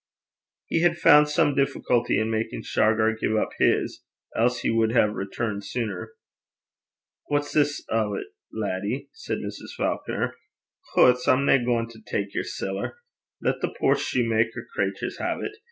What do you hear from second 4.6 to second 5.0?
he would